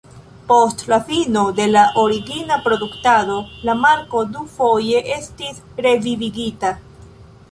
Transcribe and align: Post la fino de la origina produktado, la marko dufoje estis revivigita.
Post 0.51 0.79
la 0.91 0.97
fino 1.09 1.41
de 1.59 1.67
la 1.73 1.83
origina 2.03 2.57
produktado, 2.63 3.35
la 3.69 3.75
marko 3.83 4.23
dufoje 4.37 5.03
estis 5.17 5.61
revivigita. 5.89 6.73